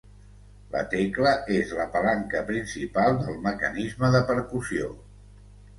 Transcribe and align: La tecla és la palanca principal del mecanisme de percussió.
La 0.75 0.79
tecla 0.93 1.33
és 1.59 1.73
la 1.81 1.87
palanca 1.97 2.41
principal 2.49 3.21
del 3.23 3.39
mecanisme 3.47 4.13
de 4.19 4.25
percussió. 4.33 4.95